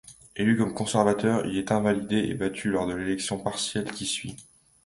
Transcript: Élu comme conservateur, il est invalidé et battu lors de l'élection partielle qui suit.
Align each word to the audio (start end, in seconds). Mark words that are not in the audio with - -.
Élu 0.35 0.57
comme 0.57 0.73
conservateur, 0.73 1.45
il 1.45 1.59
est 1.59 1.71
invalidé 1.71 2.15
et 2.17 2.33
battu 2.33 2.71
lors 2.71 2.87
de 2.87 2.95
l'élection 2.95 3.37
partielle 3.37 3.91
qui 3.91 4.07
suit. 4.07 4.35